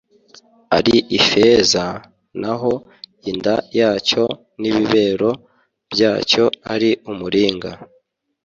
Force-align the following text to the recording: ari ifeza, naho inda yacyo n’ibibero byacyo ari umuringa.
ari 0.77 0.95
ifeza, 1.17 1.83
naho 2.41 2.71
inda 3.31 3.55
yacyo 3.77 4.23
n’ibibero 4.59 5.31
byacyo 5.91 6.43
ari 6.73 6.89
umuringa. 7.11 7.71